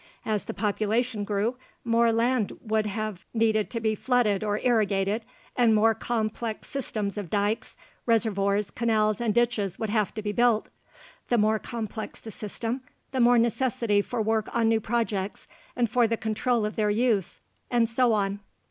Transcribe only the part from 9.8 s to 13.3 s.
have been built. The more complex the system, the